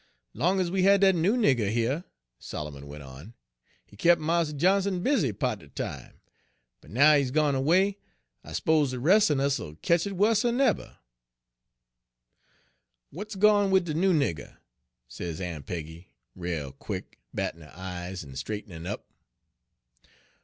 [0.33, 2.05] "'Long ez we had dat noo nigger heah,'
[2.39, 3.35] Solomon went on,
[3.85, 6.21] 'he kep' Mars Johnson busy pa't er de time;
[6.81, 7.97] but now he's gone erway,
[8.43, 10.97] I s'pose de res' un us'll ketch it wusser'n eber.'"
[13.13, 14.57] 'W'at's gone wid de noo nigger?'
[15.07, 19.05] sez Aun' Peggy, rale quick, battin' her eyes en straight'nin' up.